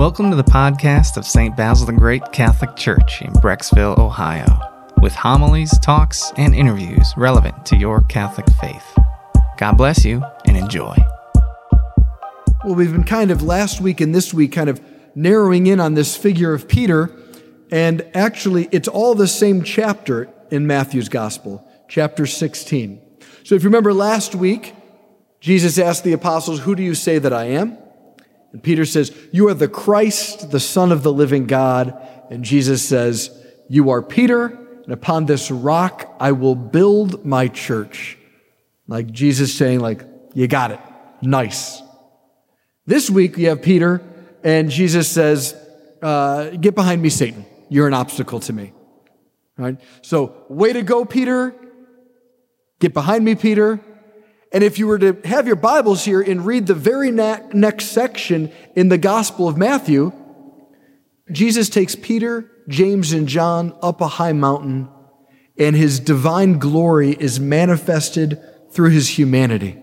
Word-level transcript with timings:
Welcome 0.00 0.30
to 0.30 0.36
the 0.36 0.42
podcast 0.42 1.18
of 1.18 1.26
St. 1.26 1.54
Basil 1.54 1.84
the 1.84 1.92
Great 1.92 2.22
Catholic 2.32 2.74
Church 2.74 3.20
in 3.20 3.34
Brecksville, 3.34 3.98
Ohio, 3.98 4.46
with 5.02 5.12
homilies, 5.12 5.78
talks, 5.80 6.32
and 6.38 6.54
interviews 6.54 7.12
relevant 7.18 7.66
to 7.66 7.76
your 7.76 8.00
Catholic 8.04 8.46
faith. 8.62 8.98
God 9.58 9.76
bless 9.76 10.02
you 10.02 10.24
and 10.46 10.56
enjoy. 10.56 10.96
Well, 12.64 12.76
we've 12.76 12.90
been 12.90 13.04
kind 13.04 13.30
of 13.30 13.42
last 13.42 13.82
week 13.82 14.00
and 14.00 14.14
this 14.14 14.32
week 14.32 14.52
kind 14.52 14.70
of 14.70 14.80
narrowing 15.14 15.66
in 15.66 15.80
on 15.80 15.92
this 15.92 16.16
figure 16.16 16.54
of 16.54 16.66
Peter, 16.66 17.14
and 17.70 18.00
actually, 18.14 18.70
it's 18.72 18.88
all 18.88 19.14
the 19.14 19.28
same 19.28 19.62
chapter 19.62 20.30
in 20.50 20.66
Matthew's 20.66 21.10
Gospel, 21.10 21.70
chapter 21.90 22.24
16. 22.24 23.02
So 23.44 23.54
if 23.54 23.62
you 23.62 23.68
remember 23.68 23.92
last 23.92 24.34
week, 24.34 24.74
Jesus 25.40 25.78
asked 25.78 26.04
the 26.04 26.14
apostles, 26.14 26.60
Who 26.60 26.74
do 26.74 26.82
you 26.82 26.94
say 26.94 27.18
that 27.18 27.34
I 27.34 27.48
am? 27.48 27.76
And 28.52 28.62
Peter 28.62 28.84
says, 28.84 29.16
You 29.32 29.48
are 29.48 29.54
the 29.54 29.68
Christ, 29.68 30.50
the 30.50 30.60
Son 30.60 30.92
of 30.92 31.02
the 31.02 31.12
living 31.12 31.46
God. 31.46 31.96
And 32.30 32.44
Jesus 32.44 32.86
says, 32.86 33.30
You 33.68 33.90
are 33.90 34.02
Peter, 34.02 34.46
and 34.84 34.92
upon 34.92 35.26
this 35.26 35.50
rock 35.50 36.14
I 36.18 36.32
will 36.32 36.54
build 36.54 37.24
my 37.24 37.48
church. 37.48 38.18
Like 38.88 39.10
Jesus 39.10 39.54
saying, 39.54 39.80
like, 39.80 40.04
you 40.34 40.48
got 40.48 40.72
it. 40.72 40.80
Nice. 41.22 41.82
This 42.86 43.08
week 43.08 43.36
we 43.36 43.44
have 43.44 43.62
Peter, 43.62 44.02
and 44.42 44.70
Jesus 44.70 45.08
says, 45.08 45.54
uh, 46.02 46.50
Get 46.50 46.74
behind 46.74 47.02
me, 47.02 47.08
Satan. 47.08 47.46
You're 47.68 47.86
an 47.86 47.94
obstacle 47.94 48.40
to 48.40 48.52
me. 48.52 48.72
All 49.58 49.64
right? 49.64 49.80
So, 50.02 50.44
way 50.48 50.72
to 50.72 50.82
go, 50.82 51.04
Peter. 51.04 51.54
Get 52.80 52.94
behind 52.94 53.24
me, 53.24 53.34
Peter. 53.34 53.80
And 54.52 54.64
if 54.64 54.78
you 54.78 54.86
were 54.88 54.98
to 54.98 55.16
have 55.24 55.46
your 55.46 55.56
Bibles 55.56 56.04
here 56.04 56.20
and 56.20 56.44
read 56.44 56.66
the 56.66 56.74
very 56.74 57.10
next 57.10 57.86
section 57.86 58.50
in 58.74 58.88
the 58.88 58.98
Gospel 58.98 59.46
of 59.48 59.56
Matthew, 59.56 60.12
Jesus 61.30 61.68
takes 61.68 61.94
Peter, 61.94 62.50
James, 62.68 63.12
and 63.12 63.28
John 63.28 63.76
up 63.80 64.00
a 64.00 64.08
high 64.08 64.32
mountain, 64.32 64.88
and 65.56 65.76
his 65.76 66.00
divine 66.00 66.58
glory 66.58 67.10
is 67.10 67.38
manifested 67.38 68.40
through 68.72 68.90
his 68.90 69.08
humanity. 69.08 69.80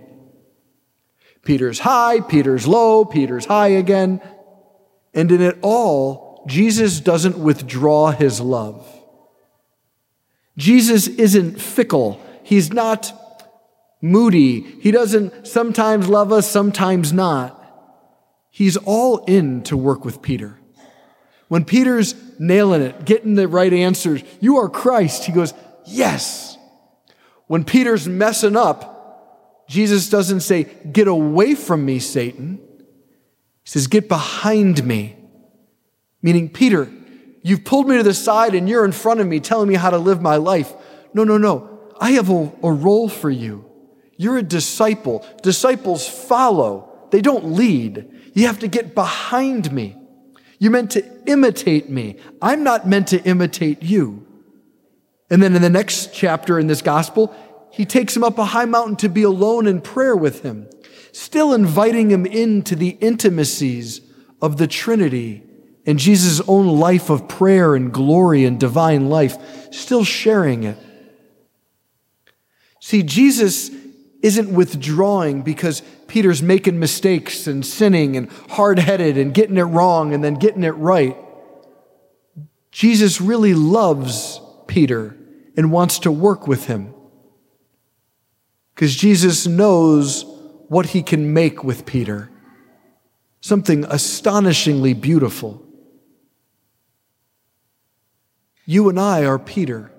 Peter's 1.44 1.80
high, 1.80 2.20
Peter's 2.20 2.68
low, 2.68 3.06
Peter's 3.06 3.46
high 3.46 3.70
again. 3.70 4.22
And 5.14 5.32
in 5.32 5.42
it 5.42 5.58
all, 5.62 6.44
Jesus 6.46 7.00
doesn't 7.00 7.38
withdraw 7.38 8.12
his 8.12 8.42
love. 8.42 8.86
Jesus 10.58 11.08
isn't 11.08 11.62
fickle. 11.62 12.20
He's 12.44 12.74
not 12.74 13.14
moody. 14.02 14.62
He 14.62 14.92
doesn't 14.92 15.48
sometimes 15.48 16.08
love 16.08 16.32
us, 16.32 16.50
sometimes 16.50 17.14
not. 17.14 17.54
He's 18.52 18.78
all 18.78 19.24
in 19.26 19.64
to 19.64 19.78
work 19.78 20.06
with 20.06 20.22
Peter. 20.22 20.60
When 21.48 21.64
Peter's 21.64 22.16
nailing 22.40 22.82
it, 22.82 23.06
getting 23.06 23.36
the 23.36 23.48
right 23.48 23.72
answers, 23.72 24.24
you 24.42 24.58
are 24.58 24.70
Christ, 24.70 25.26
he 25.26 25.32
goes, 25.32 25.54
Yes. 25.86 26.58
When 27.48 27.64
Peter's 27.64 28.10
messing 28.10 28.58
up, 28.58 29.66
Jesus 29.70 30.10
doesn't 30.10 30.42
say, 30.42 30.64
Get 30.92 31.08
away 31.08 31.56
from 31.56 31.86
me, 31.86 32.00
Satan. 32.00 32.60
He 33.64 33.70
says, 33.70 33.88
Get 33.88 34.10
behind 34.10 34.84
me. 34.84 35.16
Meaning, 36.22 36.50
Peter, 36.50 36.92
you've 37.44 37.64
pulled 37.64 37.88
me 37.88 37.98
to 37.98 38.04
the 38.04 38.14
side 38.14 38.56
and 38.56 38.68
you're 38.68 38.84
in 38.84 38.92
front 38.92 39.20
of 39.20 39.28
me 39.28 39.40
telling 39.40 39.70
me 39.70 39.76
how 39.76 39.90
to 39.90 39.98
live 39.98 40.22
my 40.22 40.36
life. 40.36 40.74
No, 41.14 41.24
no, 41.24 41.38
no. 41.38 41.70
I 42.00 42.12
have 42.12 42.30
a, 42.30 42.52
a 42.64 42.72
role 42.72 43.08
for 43.08 43.30
you. 43.30 43.67
You're 44.18 44.38
a 44.38 44.44
disciple. 44.44 45.26
Disciples 45.44 46.08
follow, 46.08 47.08
they 47.12 47.22
don't 47.22 47.54
lead. 47.54 48.12
You 48.34 48.48
have 48.48 48.60
to 48.60 48.68
get 48.68 48.94
behind 48.94 49.72
me. 49.72 49.96
You're 50.60 50.72
meant 50.72 50.92
to 50.92 51.06
imitate 51.26 51.90
me. 51.90 52.18
I'm 52.42 52.64
not 52.64 52.88
meant 52.88 53.08
to 53.10 53.24
imitate 53.24 53.84
you. 53.84 54.26
And 55.30 55.42
then 55.42 55.56
in 55.56 55.62
the 55.62 55.70
next 55.70 56.14
chapter 56.14 56.60
in 56.60 56.68
this 56.68 56.82
gospel, 56.82 57.36
he 57.72 57.86
takes 57.86 58.16
him 58.16 58.24
up 58.24 58.38
a 58.38 58.46
high 58.46 58.66
mountain 58.66 58.96
to 58.98 59.10
be 59.10 59.24
alone 59.24 59.68
in 59.68 59.82
prayer 59.82 60.16
with 60.16 60.42
him, 60.42 60.68
still 61.12 61.54
inviting 61.54 62.10
him 62.10 62.26
into 62.26 62.76
the 62.76 62.98
intimacies 63.02 64.02
of 64.42 64.58
the 64.58 64.68
Trinity 64.68 65.44
and 65.86 66.00
Jesus' 66.00 66.42
own 66.48 66.68
life 66.68 67.10
of 67.10 67.28
prayer 67.28 67.76
and 67.76 67.94
glory 67.94 68.46
and 68.46 68.60
divine 68.60 69.10
life, 69.10 69.38
still 69.74 70.04
sharing 70.04 70.64
it. 70.64 70.78
See, 72.82 73.04
Jesus 73.04 73.72
isn't 74.22 74.54
withdrawing 74.54 75.42
because 75.42 75.82
Peter's 76.08 76.42
making 76.42 76.80
mistakes 76.80 77.48
and 77.48 77.66
sinning 77.66 78.18
and 78.18 78.32
hard 78.50 78.80
headed 78.80 79.18
and 79.18 79.34
getting 79.34 79.58
it 79.58 79.64
wrong 79.64 80.14
and 80.14 80.24
then 80.24 80.36
getting 80.36 80.64
it 80.64 80.72
right. 80.72 81.16
Jesus 82.72 83.22
really 83.22 83.54
loves 83.54 84.42
Peter 84.68 85.16
and 85.56 85.72
wants 85.72 86.00
to 86.00 86.12
work 86.12 86.48
with 86.48 86.66
him 86.66 86.94
because 88.74 88.96
Jesus 88.96 89.48
knows 89.48 90.26
what 90.68 90.88
he 90.88 91.02
can 91.02 91.34
make 91.34 91.64
with 91.64 91.86
Peter 91.86 92.30
something 93.42 93.86
astonishingly 93.86 94.94
beautiful. 94.94 95.64
You 98.66 98.90
and 98.90 99.00
I 99.00 99.26
are 99.26 99.40
Peter. 99.40 99.92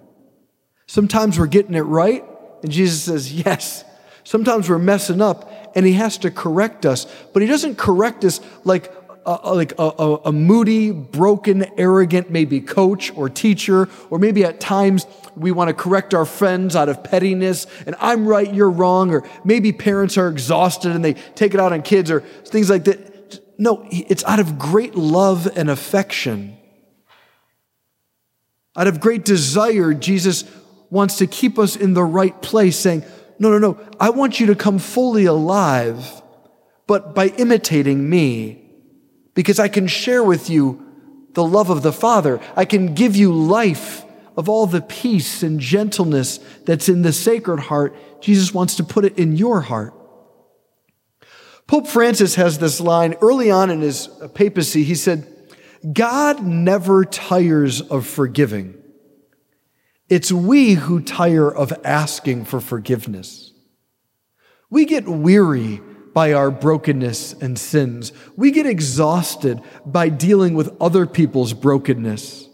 Sometimes 0.87 1.39
we're 1.39 1.47
getting 1.47 1.75
it 1.75 1.81
right, 1.81 2.25
and 2.63 2.71
Jesus 2.71 3.03
says, 3.03 3.33
Yes, 3.33 3.85
Sometimes 4.29 4.69
we're 4.69 4.79
messing 4.79 5.23
up 5.23 5.51
and 5.75 5.87
he 5.87 5.95
has 5.95 6.19
to 6.19 6.31
correct 6.31 6.85
us, 6.85 7.07
but 7.33 7.41
he 7.41 7.49
doesn't 7.49 7.79
correct 7.79 8.27
us 8.27 8.43
like 8.63 8.93
a, 9.25 9.55
like 9.55 9.73
a, 9.79 9.91
a, 9.99 10.15
a, 10.27 10.33
moody, 10.33 10.91
broken, 10.91 11.65
arrogant, 11.79 12.29
maybe 12.31 12.61
coach 12.61 13.11
or 13.17 13.31
teacher, 13.31 13.89
or 14.11 14.19
maybe 14.19 14.45
at 14.45 14.61
times 14.61 15.07
we 15.35 15.51
want 15.51 15.69
to 15.69 15.73
correct 15.73 16.13
our 16.13 16.27
friends 16.27 16.77
out 16.77 16.91
of 16.91 17.03
pettiness 17.03 17.67
and 17.87 17.97
I'm 18.01 18.27
right, 18.27 18.53
you're 18.53 18.69
wrong, 18.69 19.15
or 19.15 19.27
maybe 19.45 19.73
parents 19.73 20.19
are 20.19 20.29
exhausted 20.29 20.93
and 20.93 21.03
they 21.03 21.15
take 21.15 21.55
it 21.55 21.61
out 21.61 21.73
on 21.73 21.81
kids 21.81 22.11
or 22.11 22.21
things 22.21 22.69
like 22.69 22.85
that. 22.85 23.41
No, 23.57 23.89
it's 23.91 24.25
out 24.25 24.41
of 24.41 24.59
great 24.59 24.95
love 24.95 25.49
and 25.57 25.71
affection. 25.71 26.59
Out 28.77 28.89
of 28.89 29.01
great 29.01 29.25
desire, 29.25 29.95
Jesus 29.95 30.45
wants 30.91 31.17
to 31.17 31.27
keep 31.27 31.59
us 31.59 31.77
in 31.77 31.95
the 31.95 32.05
right 32.05 32.41
place, 32.43 32.77
saying, 32.77 33.05
no, 33.39 33.51
no, 33.51 33.59
no. 33.59 33.79
I 34.01 34.11
want 34.11 34.41
you 34.41 34.47
to 34.47 34.55
come 34.55 34.79
fully 34.79 35.25
alive, 35.25 36.23
but 36.87 37.15
by 37.15 37.29
imitating 37.29 38.09
me, 38.09 38.65
because 39.35 39.59
I 39.59 39.69
can 39.69 39.87
share 39.87 40.25
with 40.25 40.51
you 40.51 40.85
the 41.35 41.45
love 41.45 41.71
of 41.71 41.83
the 41.83 41.93
Father. 41.93 42.41
I 42.57 42.65
can 42.65 42.95
give 42.95 43.15
you 43.15 43.33
life 43.33 44.05
of 44.37 44.49
all 44.49 44.67
the 44.67 44.81
peace 44.81 45.43
and 45.43 45.61
gentleness 45.61 46.39
that's 46.65 46.89
in 46.89 47.03
the 47.03 47.13
Sacred 47.13 47.61
Heart. 47.61 47.95
Jesus 48.21 48.55
wants 48.55 48.77
to 48.77 48.85
put 48.85 49.05
it 49.05 49.19
in 49.19 49.37
your 49.37 49.61
heart. 49.61 49.95
Pope 51.67 51.87
Francis 51.87 52.37
has 52.37 52.59
this 52.59 52.81
line 52.81 53.15
early 53.21 53.51
on 53.51 53.71
in 53.71 53.81
his 53.81 54.09
papacy. 54.35 54.85
He 54.85 54.95
said, 54.95 55.27
God 55.93 56.43
never 56.43 57.05
tires 57.05 57.81
of 57.81 58.07
forgiving. 58.07 58.78
It's 60.09 60.33
we 60.33 60.75
who 60.75 61.01
tire 61.01 61.51
of 61.51 61.73
asking 61.85 62.47
for 62.47 62.61
forgiveness. 62.61 63.53
We 64.71 64.87
get 64.87 65.07
weary 65.07 65.81
by 66.15 66.33
our 66.33 66.51
brokenness 66.51 67.35
and 67.35 67.59
sins. 67.59 68.13
We 68.37 68.51
get 68.51 68.67
exhausted 68.67 69.61
by 69.85 70.09
dealing 70.09 70.55
with 70.55 70.75
other 70.81 71.07
people's 71.07 71.53
brokenness. 71.53 72.49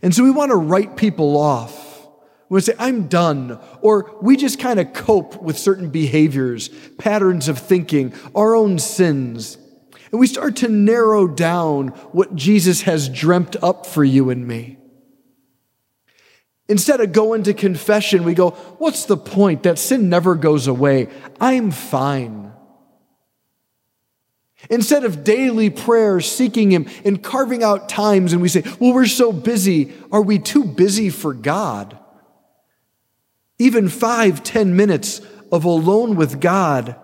And 0.00 0.14
so 0.14 0.22
we 0.24 0.30
want 0.30 0.50
to 0.50 0.56
write 0.56 0.96
people 0.96 1.36
off. 1.36 2.08
We 2.48 2.60
say, 2.60 2.74
I'm 2.78 3.08
done. 3.08 3.58
Or 3.80 4.16
we 4.20 4.36
just 4.36 4.60
kind 4.60 4.78
of 4.78 4.92
cope 4.92 5.42
with 5.42 5.58
certain 5.58 5.90
behaviors, 5.90 6.68
patterns 6.98 7.48
of 7.48 7.58
thinking, 7.58 8.12
our 8.34 8.54
own 8.54 8.78
sins. 8.78 9.56
And 10.10 10.20
we 10.20 10.26
start 10.26 10.56
to 10.56 10.68
narrow 10.68 11.26
down 11.26 11.88
what 12.12 12.36
Jesus 12.36 12.82
has 12.82 13.08
dreamt 13.08 13.56
up 13.62 13.86
for 13.86 14.04
you 14.04 14.30
and 14.30 14.46
me. 14.46 14.78
Instead 16.72 17.02
of 17.02 17.12
going 17.12 17.42
to 17.42 17.52
confession, 17.52 18.24
we 18.24 18.32
go, 18.32 18.52
What's 18.78 19.04
the 19.04 19.18
point? 19.18 19.64
That 19.64 19.78
sin 19.78 20.08
never 20.08 20.34
goes 20.34 20.66
away. 20.66 21.08
I'm 21.38 21.70
fine. 21.70 22.50
Instead 24.70 25.04
of 25.04 25.22
daily 25.22 25.68
prayer, 25.68 26.18
seeking 26.22 26.70
Him 26.70 26.88
and 27.04 27.22
carving 27.22 27.62
out 27.62 27.90
times, 27.90 28.32
and 28.32 28.40
we 28.40 28.48
say, 28.48 28.62
Well, 28.80 28.94
we're 28.94 29.04
so 29.04 29.34
busy. 29.34 29.92
Are 30.10 30.22
we 30.22 30.38
too 30.38 30.64
busy 30.64 31.10
for 31.10 31.34
God? 31.34 31.98
Even 33.58 33.90
five, 33.90 34.42
ten 34.42 34.74
minutes 34.74 35.20
of 35.52 35.66
alone 35.66 36.16
with 36.16 36.40
God 36.40 36.96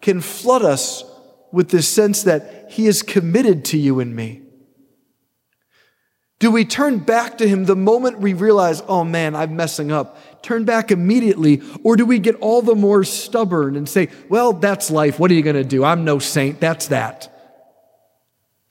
can 0.00 0.22
flood 0.22 0.62
us 0.62 1.04
with 1.52 1.68
this 1.68 1.86
sense 1.86 2.22
that 2.22 2.70
He 2.70 2.86
is 2.86 3.02
committed 3.02 3.66
to 3.66 3.76
you 3.76 4.00
and 4.00 4.16
me. 4.16 4.41
Do 6.42 6.50
we 6.50 6.64
turn 6.64 6.98
back 6.98 7.38
to 7.38 7.46
Him 7.46 7.66
the 7.66 7.76
moment 7.76 8.18
we 8.18 8.34
realize, 8.34 8.82
oh 8.88 9.04
man, 9.04 9.36
I'm 9.36 9.54
messing 9.54 9.92
up? 9.92 10.42
Turn 10.42 10.64
back 10.64 10.90
immediately? 10.90 11.62
Or 11.84 11.94
do 11.94 12.04
we 12.04 12.18
get 12.18 12.34
all 12.40 12.62
the 12.62 12.74
more 12.74 13.04
stubborn 13.04 13.76
and 13.76 13.88
say, 13.88 14.08
well, 14.28 14.52
that's 14.52 14.90
life. 14.90 15.20
What 15.20 15.30
are 15.30 15.34
you 15.34 15.42
going 15.42 15.54
to 15.54 15.62
do? 15.62 15.84
I'm 15.84 16.04
no 16.04 16.18
saint. 16.18 16.58
That's 16.58 16.88
that. 16.88 17.32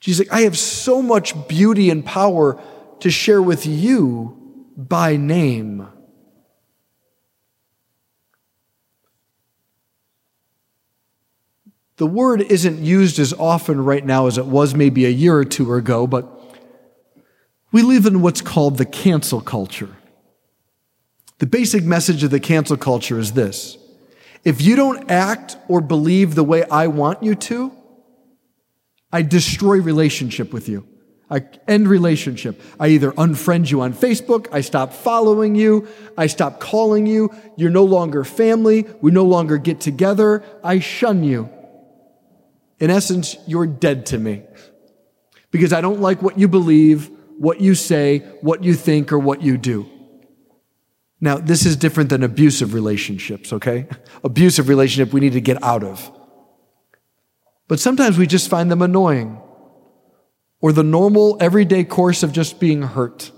Jesus, 0.00 0.28
like, 0.28 0.38
I 0.38 0.42
have 0.42 0.58
so 0.58 1.00
much 1.00 1.48
beauty 1.48 1.88
and 1.88 2.04
power 2.04 2.60
to 3.00 3.10
share 3.10 3.40
with 3.40 3.64
you 3.64 4.36
by 4.76 5.16
name. 5.16 5.88
The 11.96 12.06
word 12.06 12.42
isn't 12.42 12.84
used 12.84 13.18
as 13.18 13.32
often 13.32 13.82
right 13.82 14.04
now 14.04 14.26
as 14.26 14.36
it 14.36 14.44
was 14.44 14.74
maybe 14.74 15.06
a 15.06 15.08
year 15.08 15.38
or 15.38 15.46
two 15.46 15.72
ago, 15.72 16.06
but 16.06 16.41
we 17.72 17.82
live 17.82 18.06
in 18.06 18.20
what's 18.20 18.42
called 18.42 18.76
the 18.76 18.84
cancel 18.84 19.40
culture. 19.40 19.96
The 21.38 21.46
basic 21.46 21.82
message 21.82 22.22
of 22.22 22.30
the 22.30 22.38
cancel 22.38 22.76
culture 22.76 23.18
is 23.18 23.32
this 23.32 23.78
if 24.44 24.60
you 24.60 24.76
don't 24.76 25.10
act 25.10 25.56
or 25.68 25.80
believe 25.80 26.34
the 26.34 26.44
way 26.44 26.64
I 26.64 26.86
want 26.88 27.22
you 27.22 27.34
to, 27.34 27.72
I 29.12 29.22
destroy 29.22 29.80
relationship 29.80 30.52
with 30.52 30.68
you. 30.68 30.86
I 31.30 31.44
end 31.66 31.88
relationship. 31.88 32.60
I 32.78 32.88
either 32.88 33.12
unfriend 33.12 33.70
you 33.70 33.80
on 33.80 33.94
Facebook, 33.94 34.48
I 34.52 34.60
stop 34.60 34.92
following 34.92 35.54
you, 35.54 35.88
I 36.16 36.26
stop 36.26 36.60
calling 36.60 37.06
you, 37.06 37.34
you're 37.56 37.70
no 37.70 37.84
longer 37.84 38.22
family, 38.22 38.86
we 39.00 39.12
no 39.12 39.24
longer 39.24 39.56
get 39.56 39.80
together, 39.80 40.44
I 40.62 40.80
shun 40.80 41.24
you. 41.24 41.48
In 42.80 42.90
essence, 42.90 43.36
you're 43.46 43.66
dead 43.66 44.06
to 44.06 44.18
me 44.18 44.42
because 45.50 45.72
I 45.72 45.80
don't 45.80 46.00
like 46.00 46.20
what 46.20 46.38
you 46.38 46.48
believe, 46.48 47.10
what 47.38 47.60
you 47.60 47.74
say, 47.74 48.18
what 48.40 48.64
you 48.64 48.74
think, 48.74 49.12
or 49.12 49.18
what 49.18 49.42
you 49.42 49.56
do. 49.56 49.88
Now, 51.20 51.38
this 51.38 51.64
is 51.66 51.76
different 51.76 52.10
than 52.10 52.24
abusive 52.24 52.74
relationships, 52.74 53.52
okay? 53.52 53.86
Abusive 54.24 54.68
relationship 54.68 55.12
we 55.12 55.20
need 55.20 55.34
to 55.34 55.40
get 55.40 55.62
out 55.62 55.84
of. 55.84 56.10
But 57.68 57.78
sometimes 57.78 58.18
we 58.18 58.26
just 58.26 58.50
find 58.50 58.70
them 58.70 58.82
annoying 58.82 59.40
or 60.60 60.72
the 60.72 60.82
normal 60.82 61.36
everyday 61.40 61.84
course 61.84 62.22
of 62.22 62.32
just 62.32 62.58
being 62.58 62.82
hurt. 62.82 63.30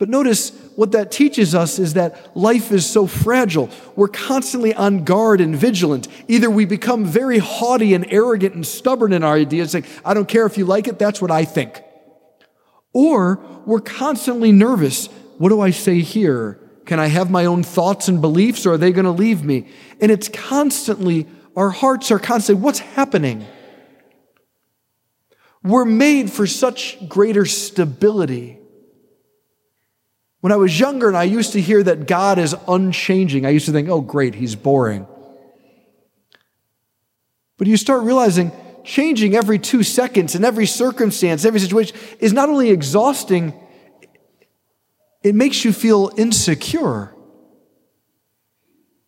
But 0.00 0.08
notice 0.08 0.50
what 0.76 0.92
that 0.92 1.12
teaches 1.12 1.54
us 1.54 1.78
is 1.78 1.92
that 1.92 2.34
life 2.34 2.72
is 2.72 2.88
so 2.88 3.06
fragile. 3.06 3.68
We're 3.94 4.08
constantly 4.08 4.72
on 4.72 5.04
guard 5.04 5.42
and 5.42 5.54
vigilant. 5.54 6.08
Either 6.26 6.48
we 6.48 6.64
become 6.64 7.04
very 7.04 7.36
haughty 7.36 7.92
and 7.92 8.06
arrogant 8.10 8.54
and 8.54 8.66
stubborn 8.66 9.12
in 9.12 9.22
our 9.22 9.34
ideas, 9.34 9.74
like, 9.74 9.84
I 10.02 10.14
don't 10.14 10.26
care 10.26 10.46
if 10.46 10.56
you 10.56 10.64
like 10.64 10.88
it, 10.88 10.98
that's 10.98 11.20
what 11.20 11.30
I 11.30 11.44
think. 11.44 11.82
Or 12.94 13.44
we're 13.66 13.80
constantly 13.80 14.52
nervous. 14.52 15.08
What 15.36 15.50
do 15.50 15.60
I 15.60 15.70
say 15.70 16.00
here? 16.00 16.58
Can 16.86 16.98
I 16.98 17.08
have 17.08 17.30
my 17.30 17.44
own 17.44 17.62
thoughts 17.62 18.08
and 18.08 18.22
beliefs 18.22 18.64
or 18.64 18.72
are 18.72 18.78
they 18.78 18.92
going 18.92 19.04
to 19.04 19.10
leave 19.10 19.44
me? 19.44 19.68
And 20.00 20.10
it's 20.10 20.30
constantly, 20.30 21.26
our 21.54 21.68
hearts 21.68 22.10
are 22.10 22.18
constantly, 22.18 22.64
what's 22.64 22.78
happening? 22.78 23.46
We're 25.62 25.84
made 25.84 26.32
for 26.32 26.46
such 26.46 27.06
greater 27.06 27.44
stability 27.44 28.59
when 30.40 30.52
I 30.52 30.56
was 30.56 30.78
younger 30.78 31.08
and 31.08 31.16
I 31.16 31.24
used 31.24 31.52
to 31.52 31.60
hear 31.60 31.82
that 31.82 32.06
God 32.06 32.38
is 32.38 32.54
unchanging, 32.66 33.44
I 33.44 33.50
used 33.50 33.66
to 33.66 33.72
think, 33.72 33.88
oh, 33.88 34.00
great, 34.00 34.34
he's 34.34 34.54
boring. 34.54 35.06
But 37.58 37.66
you 37.66 37.76
start 37.76 38.04
realizing 38.04 38.52
changing 38.84 39.36
every 39.36 39.58
two 39.58 39.82
seconds 39.82 40.34
in 40.34 40.44
every 40.44 40.66
circumstance, 40.66 41.44
every 41.44 41.60
situation 41.60 41.96
is 42.18 42.32
not 42.32 42.48
only 42.48 42.70
exhausting, 42.70 43.52
it 45.22 45.34
makes 45.34 45.64
you 45.64 45.72
feel 45.72 46.10
insecure. 46.16 47.14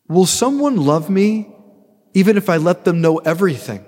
Will 0.08 0.26
someone 0.26 0.76
love 0.76 1.08
me 1.08 1.50
even 2.12 2.36
if 2.36 2.50
I 2.50 2.58
let 2.58 2.84
them 2.84 3.00
know 3.00 3.16
everything? 3.18 3.86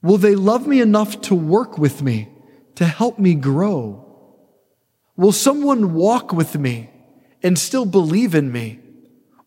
Will 0.00 0.18
they 0.18 0.36
love 0.36 0.68
me 0.68 0.80
enough 0.80 1.20
to 1.22 1.34
work 1.34 1.76
with 1.76 2.02
me, 2.02 2.28
to 2.76 2.86
help 2.86 3.18
me 3.18 3.34
grow? 3.34 4.07
Will 5.18 5.32
someone 5.32 5.94
walk 5.94 6.32
with 6.32 6.56
me 6.56 6.90
and 7.42 7.58
still 7.58 7.84
believe 7.84 8.36
in 8.36 8.50
me? 8.52 8.78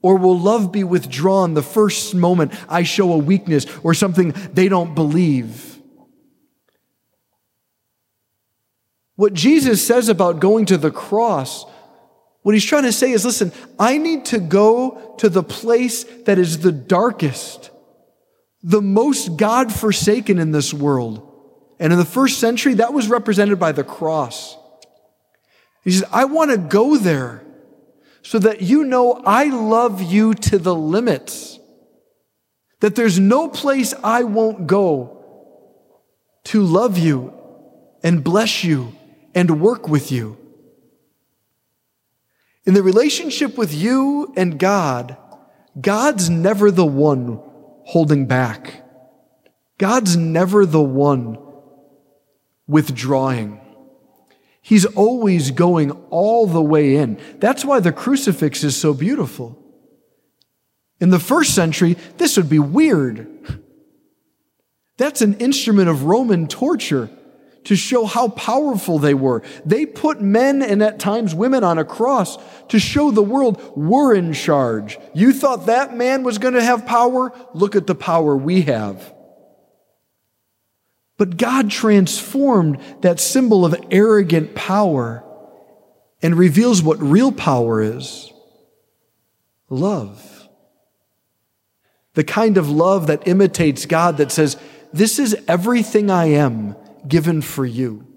Or 0.01 0.18
will 0.18 0.38
love 0.38 0.71
be 0.71 0.83
withdrawn 0.83 1.53
the 1.53 1.63
first 1.63 2.13
moment 2.13 2.53
I 2.68 2.83
show 2.83 3.13
a 3.13 3.18
weakness 3.18 3.65
or 3.81 3.94
something 3.94 4.33
they 4.53 4.68
don't 4.68 4.94
believe? 4.94 5.79
What 9.15 9.33
Jesus 9.33 9.85
says 9.85 10.09
about 10.09 10.41
going 10.41 10.65
to 10.65 10.77
the 10.77 10.91
cross, 10.91 11.65
what 12.41 12.53
he's 12.53 12.65
trying 12.65 12.83
to 12.83 12.91
say 12.91 13.12
is 13.12 13.23
listen, 13.23 13.53
I 13.79 13.97
need 13.97 14.25
to 14.25 14.39
go 14.39 15.15
to 15.19 15.29
the 15.29 15.44
place 15.44 16.03
that 16.25 16.38
is 16.38 16.59
the 16.59 16.73
darkest, 16.73 17.69
the 18.62 18.81
most 18.81 19.38
God 19.38 19.71
forsaken 19.71 20.38
in 20.38 20.51
this 20.51 20.73
world. 20.73 21.29
And 21.79 21.94
in 21.94 22.00
the 22.00 22.06
first 22.06 22.39
century, 22.39 22.73
that 22.75 22.94
was 22.94 23.07
represented 23.07 23.57
by 23.57 23.71
the 23.71 23.85
cross. 23.85 24.57
He 25.83 25.92
says, 25.92 26.04
I 26.12 26.25
want 26.25 26.51
to 26.51 26.57
go 26.57 26.98
there 26.98 27.44
so 28.22 28.39
that 28.39 28.62
you 28.62 28.83
know 28.83 29.22
I 29.25 29.45
love 29.45 30.01
you 30.01 30.33
to 30.33 30.57
the 30.57 30.75
limits. 30.75 31.60
That 32.80 32.95
there's 32.95 33.19
no 33.19 33.48
place 33.48 33.94
I 34.04 34.24
won't 34.24 34.68
go 34.68 35.24
to 36.45 36.63
love 36.63 36.98
you 36.98 37.33
and 38.04 38.24
bless 38.24 38.63
you 38.63 38.95
and 39.33 39.62
work 39.62 39.88
with 39.88 40.12
you. 40.12 40.38
In 42.66 42.74
the 42.74 42.83
relationship 42.83 43.57
with 43.57 43.74
you 43.74 44.33
and 44.36 44.60
God, 44.60 45.18
God's 45.80 46.30
never 46.30 46.69
the 46.69 46.86
one 46.86 47.42
holding 47.86 48.28
back. 48.28 48.83
God's 49.78 50.16
never 50.16 50.66
the 50.66 50.81
one 50.81 51.38
withdrawing. 52.68 53.60
He's 54.61 54.85
always 54.85 55.51
going 55.51 55.91
all 56.09 56.45
the 56.45 56.61
way 56.61 56.95
in. 56.95 57.19
That's 57.39 57.65
why 57.65 57.79
the 57.79 57.91
crucifix 57.91 58.63
is 58.63 58.77
so 58.77 58.93
beautiful. 58.93 59.57
In 60.99 61.09
the 61.09 61.19
first 61.19 61.55
century, 61.55 61.97
this 62.17 62.37
would 62.37 62.49
be 62.49 62.59
weird. 62.59 63.27
That's 64.97 65.21
an 65.21 65.33
instrument 65.39 65.89
of 65.89 66.03
Roman 66.03 66.47
torture 66.47 67.09
to 67.63 67.75
show 67.75 68.05
how 68.05 68.27
powerful 68.29 68.99
they 68.99 69.15
were. 69.15 69.41
They 69.65 69.85
put 69.85 70.21
men 70.21 70.61
and 70.61 70.81
at 70.81 70.99
times 70.99 71.33
women 71.33 71.63
on 71.63 71.79
a 71.79 71.85
cross 71.85 72.37
to 72.69 72.79
show 72.79 73.11
the 73.11 73.23
world 73.23 73.61
we're 73.75 74.15
in 74.15 74.33
charge. 74.33 74.99
You 75.13 75.33
thought 75.33 75.65
that 75.65 75.95
man 75.95 76.23
was 76.23 76.37
going 76.37 76.53
to 76.53 76.63
have 76.63 76.85
power? 76.85 77.31
Look 77.53 77.75
at 77.75 77.87
the 77.87 77.95
power 77.95 78.35
we 78.35 78.61
have. 78.61 79.13
But 81.21 81.37
God 81.37 81.69
transformed 81.69 82.80
that 83.01 83.19
symbol 83.19 83.63
of 83.63 83.75
arrogant 83.92 84.56
power 84.56 85.23
and 86.19 86.35
reveals 86.35 86.81
what 86.81 86.99
real 86.99 87.31
power 87.31 87.80
is 87.80 88.33
love. 89.69 90.49
The 92.16 92.23
kind 92.23 92.57
of 92.57 92.71
love 92.71 93.06
that 93.06 93.28
imitates 93.28 93.85
God 93.85 94.18
that 94.18 94.31
says, 94.31 94.57
This 94.94 95.19
is 95.19 95.37
everything 95.47 96.09
I 96.09 96.25
am 96.25 96.75
given 97.07 97.44
for 97.44 97.68
you. 97.68 98.07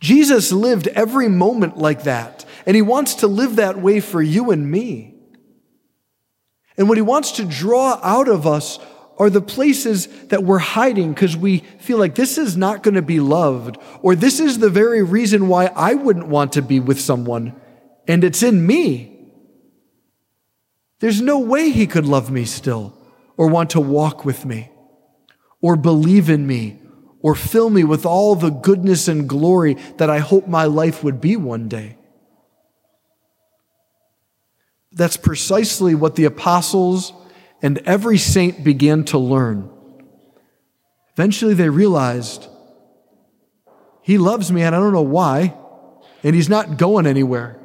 Jesus 0.00 0.50
lived 0.50 0.88
every 0.88 1.28
moment 1.28 1.76
like 1.76 2.04
that, 2.04 2.46
and 2.64 2.74
he 2.74 2.80
wants 2.80 3.16
to 3.16 3.26
live 3.26 3.56
that 3.56 3.78
way 3.78 4.00
for 4.00 4.22
you 4.22 4.50
and 4.50 4.70
me. 4.70 5.14
And 6.78 6.88
what 6.88 6.96
he 6.96 7.02
wants 7.02 7.32
to 7.32 7.44
draw 7.44 8.00
out 8.02 8.28
of 8.28 8.46
us 8.46 8.78
are 9.18 9.30
the 9.30 9.40
places 9.40 10.06
that 10.28 10.44
we're 10.44 10.58
hiding 10.58 11.12
because 11.12 11.36
we 11.36 11.58
feel 11.80 11.98
like 11.98 12.14
this 12.14 12.38
is 12.38 12.56
not 12.56 12.82
going 12.82 12.94
to 12.94 13.02
be 13.02 13.20
loved, 13.20 13.76
or 14.00 14.14
this 14.14 14.38
is 14.38 14.58
the 14.58 14.70
very 14.70 15.02
reason 15.02 15.48
why 15.48 15.66
I 15.66 15.94
wouldn't 15.94 16.28
want 16.28 16.52
to 16.52 16.62
be 16.62 16.78
with 16.78 17.00
someone, 17.00 17.54
and 18.06 18.22
it's 18.22 18.42
in 18.42 18.66
me. 18.66 19.14
There's 21.00 21.20
no 21.20 21.38
way 21.38 21.70
he 21.70 21.86
could 21.86 22.06
love 22.06 22.30
me 22.30 22.44
still, 22.44 22.96
or 23.36 23.48
want 23.48 23.70
to 23.70 23.80
walk 23.80 24.24
with 24.24 24.44
me, 24.46 24.70
or 25.60 25.76
believe 25.76 26.30
in 26.30 26.46
me, 26.46 26.80
or 27.20 27.34
fill 27.34 27.70
me 27.70 27.82
with 27.82 28.06
all 28.06 28.36
the 28.36 28.50
goodness 28.50 29.08
and 29.08 29.28
glory 29.28 29.74
that 29.96 30.10
I 30.10 30.18
hope 30.18 30.46
my 30.46 30.64
life 30.64 31.02
would 31.02 31.20
be 31.20 31.36
one 31.36 31.68
day. 31.68 31.96
That's 34.92 35.16
precisely 35.16 35.94
what 35.94 36.14
the 36.14 36.24
apostles 36.24 37.12
and 37.62 37.78
every 37.78 38.18
saint 38.18 38.62
began 38.62 39.04
to 39.04 39.18
learn. 39.18 39.70
Eventually, 41.14 41.54
they 41.54 41.68
realized 41.68 42.46
he 44.02 44.18
loves 44.18 44.52
me, 44.52 44.62
and 44.62 44.74
I 44.74 44.78
don't 44.78 44.92
know 44.92 45.02
why, 45.02 45.54
and 46.22 46.34
he's 46.34 46.48
not 46.48 46.78
going 46.78 47.06
anywhere. 47.06 47.58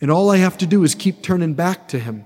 And 0.00 0.10
all 0.10 0.30
I 0.30 0.38
have 0.38 0.56
to 0.58 0.66
do 0.66 0.82
is 0.84 0.94
keep 0.94 1.22
turning 1.22 1.54
back 1.54 1.88
to 1.88 1.98
him. 1.98 2.24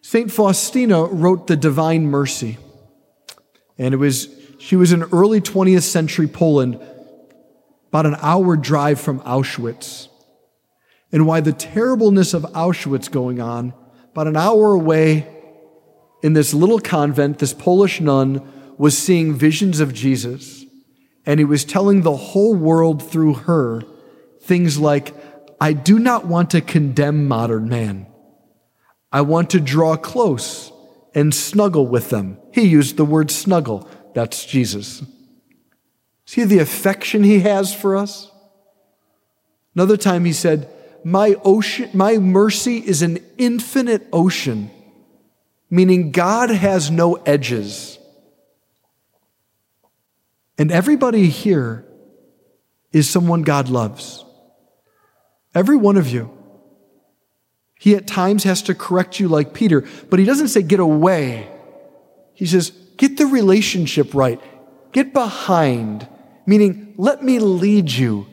St. 0.00 0.30
Faustina 0.30 1.04
wrote 1.04 1.46
The 1.46 1.56
Divine 1.56 2.06
Mercy. 2.06 2.58
And 3.78 3.92
it 3.92 3.98
was, 3.98 4.28
she 4.58 4.76
was 4.76 4.92
in 4.92 5.02
early 5.04 5.40
20th 5.40 5.82
century 5.82 6.26
Poland, 6.26 6.80
about 7.88 8.06
an 8.06 8.16
hour 8.20 8.56
drive 8.56 9.00
from 9.00 9.20
Auschwitz 9.20 10.08
and 11.12 11.26
why 11.26 11.40
the 11.40 11.52
terribleness 11.52 12.34
of 12.34 12.42
Auschwitz 12.42 13.10
going 13.10 13.40
on, 13.40 13.72
about 14.12 14.26
an 14.26 14.36
hour 14.36 14.72
away 14.72 15.28
in 16.22 16.32
this 16.32 16.52
little 16.54 16.78
convent, 16.78 17.38
this 17.38 17.54
Polish 17.54 18.00
nun 18.00 18.46
was 18.78 18.96
seeing 18.96 19.34
visions 19.34 19.80
of 19.80 19.94
Jesus, 19.94 20.64
and 21.24 21.40
he 21.40 21.44
was 21.44 21.64
telling 21.64 22.02
the 22.02 22.16
whole 22.16 22.54
world 22.54 23.02
through 23.02 23.34
her 23.34 23.82
things 24.40 24.78
like, 24.78 25.14
I 25.60 25.72
do 25.72 25.98
not 25.98 26.26
want 26.26 26.50
to 26.50 26.60
condemn 26.60 27.26
modern 27.26 27.68
man. 27.68 28.06
I 29.10 29.22
want 29.22 29.50
to 29.50 29.60
draw 29.60 29.96
close 29.96 30.72
and 31.14 31.34
snuggle 31.34 31.86
with 31.86 32.10
them. 32.10 32.38
He 32.52 32.62
used 32.62 32.96
the 32.96 33.04
word 33.04 33.30
snuggle. 33.30 33.88
That's 34.14 34.44
Jesus. 34.44 35.02
See 36.26 36.44
the 36.44 36.58
affection 36.58 37.22
he 37.22 37.40
has 37.40 37.74
for 37.74 37.96
us? 37.96 38.30
Another 39.74 39.96
time 39.96 40.24
he 40.24 40.32
said, 40.32 40.68
My 41.06 41.36
ocean, 41.44 41.88
my 41.94 42.18
mercy 42.18 42.78
is 42.78 43.00
an 43.00 43.18
infinite 43.38 44.08
ocean, 44.12 44.72
meaning 45.70 46.10
God 46.10 46.50
has 46.50 46.90
no 46.90 47.14
edges. 47.14 48.00
And 50.58 50.72
everybody 50.72 51.28
here 51.28 51.86
is 52.90 53.08
someone 53.08 53.42
God 53.42 53.68
loves. 53.68 54.24
Every 55.54 55.76
one 55.76 55.96
of 55.96 56.08
you. 56.08 56.36
He 57.78 57.94
at 57.94 58.08
times 58.08 58.42
has 58.42 58.62
to 58.62 58.74
correct 58.74 59.20
you 59.20 59.28
like 59.28 59.54
Peter, 59.54 59.84
but 60.10 60.18
he 60.18 60.24
doesn't 60.24 60.48
say 60.48 60.62
get 60.62 60.80
away. 60.80 61.48
He 62.34 62.46
says, 62.46 62.70
get 62.96 63.16
the 63.16 63.26
relationship 63.26 64.12
right. 64.12 64.40
Get 64.90 65.12
behind, 65.12 66.08
meaning 66.46 66.94
let 66.96 67.22
me 67.22 67.38
lead 67.38 67.92
you. 67.92 68.26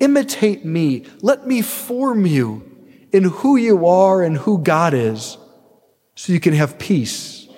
Imitate 0.00 0.64
me. 0.64 1.06
Let 1.22 1.46
me 1.46 1.62
form 1.62 2.26
you 2.26 2.64
in 3.12 3.24
who 3.24 3.56
you 3.56 3.86
are 3.86 4.22
and 4.22 4.36
who 4.36 4.58
God 4.58 4.94
is 4.94 5.36
so 6.14 6.32
you 6.32 6.40
can 6.40 6.54
have 6.54 6.78
peace. 6.78 7.48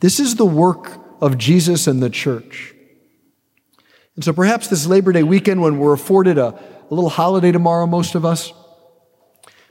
This 0.00 0.20
is 0.20 0.36
the 0.36 0.44
work 0.44 1.00
of 1.20 1.38
Jesus 1.38 1.86
and 1.86 2.02
the 2.02 2.10
church. 2.10 2.74
And 4.14 4.24
so 4.24 4.32
perhaps 4.32 4.68
this 4.68 4.86
Labor 4.86 5.12
Day 5.12 5.22
weekend, 5.22 5.62
when 5.62 5.78
we're 5.78 5.94
afforded 5.94 6.38
a, 6.38 6.48
a 6.48 6.94
little 6.94 7.10
holiday 7.10 7.50
tomorrow, 7.50 7.86
most 7.86 8.14
of 8.14 8.24
us, 8.24 8.52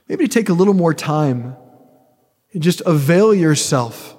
maybe 0.08 0.28
take 0.28 0.48
a 0.48 0.52
little 0.52 0.74
more 0.74 0.92
time 0.92 1.56
and 2.52 2.62
just 2.62 2.82
avail 2.84 3.34
yourself 3.34 4.16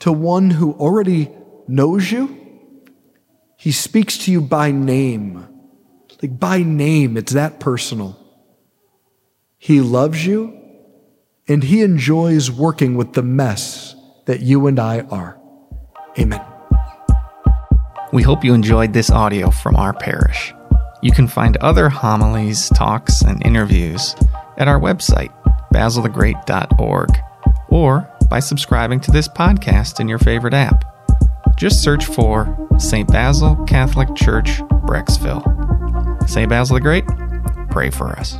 to 0.00 0.12
one 0.12 0.50
who 0.50 0.72
already 0.74 1.30
knows 1.66 2.10
you. 2.10 2.36
He 3.56 3.72
speaks 3.72 4.16
to 4.18 4.32
you 4.32 4.40
by 4.40 4.70
name. 4.70 5.46
Like 6.22 6.38
by 6.38 6.62
name, 6.62 7.16
it's 7.16 7.32
that 7.32 7.60
personal. 7.60 8.16
He 9.56 9.80
loves 9.80 10.24
you 10.26 10.58
and 11.46 11.62
he 11.62 11.82
enjoys 11.82 12.50
working 12.50 12.96
with 12.96 13.14
the 13.14 13.22
mess 13.22 13.94
that 14.26 14.40
you 14.40 14.66
and 14.66 14.78
I 14.78 15.00
are. 15.00 15.40
Amen. 16.18 16.44
We 18.12 18.22
hope 18.22 18.44
you 18.44 18.54
enjoyed 18.54 18.92
this 18.92 19.10
audio 19.10 19.50
from 19.50 19.76
our 19.76 19.92
parish. 19.92 20.52
You 21.02 21.12
can 21.12 21.28
find 21.28 21.56
other 21.58 21.88
homilies, 21.88 22.68
talks, 22.70 23.22
and 23.22 23.44
interviews 23.46 24.14
at 24.56 24.66
our 24.66 24.80
website, 24.80 25.32
basilthegreat.org, 25.72 27.10
or 27.68 28.10
by 28.28 28.40
subscribing 28.40 29.00
to 29.00 29.10
this 29.10 29.28
podcast 29.28 30.00
in 30.00 30.08
your 30.08 30.18
favorite 30.18 30.54
app. 30.54 30.84
Just 31.56 31.82
search 31.82 32.06
for 32.06 32.68
St. 32.78 33.08
Basil 33.08 33.56
Catholic 33.66 34.14
Church, 34.14 34.60
Brecksville. 34.86 35.57
St. 36.26 36.48
Basil 36.48 36.76
the 36.76 36.80
Great, 36.80 37.04
pray 37.70 37.90
for 37.90 38.08
us. 38.18 38.36